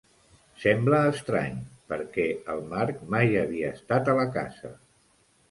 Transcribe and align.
Sembla 0.61 1.01
estrany, 1.09 1.59
perquè 1.93 2.25
el 2.55 2.65
Mark 2.73 3.05
mai 3.17 3.39
havia 3.43 3.71
estat 3.77 4.11
a 4.15 4.19
la 4.23 4.27
casa. 4.41 4.75